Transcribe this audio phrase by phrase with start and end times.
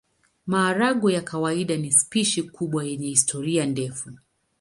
[0.47, 4.11] Maharagwe ya kawaida ni spishi kubwa yenye historia ndefu.